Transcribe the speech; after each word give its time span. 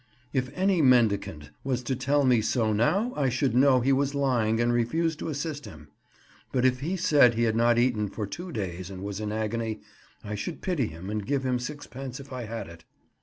If 0.33 0.49
any 0.57 0.81
mendicant 0.81 1.51
was 1.63 1.83
to 1.83 1.95
tell 1.95 2.23
me 2.25 2.41
so 2.41 2.73
now, 2.73 3.13
I 3.15 3.29
should 3.29 3.53
know 3.53 3.81
he 3.81 3.93
was 3.93 4.15
lying 4.15 4.59
and 4.59 4.73
refuse 4.73 5.15
to 5.17 5.27
assist 5.27 5.65
him; 5.65 5.89
but 6.51 6.65
if 6.65 6.79
he 6.79 6.97
said 6.97 7.35
he 7.35 7.43
had 7.43 7.55
not 7.55 7.77
eaten 7.77 8.07
for 8.09 8.25
two 8.25 8.51
days 8.51 8.89
and 8.89 9.03
was 9.03 9.19
in 9.19 9.31
agony, 9.31 9.81
I 10.23 10.33
should 10.33 10.63
pity 10.63 10.87
him 10.87 11.11
and 11.11 11.23
give 11.23 11.43
him 11.45 11.59
sixpence 11.59 12.19
if 12.19 12.33
I 12.33 12.45
had 12.45 12.67
it. 12.67 12.83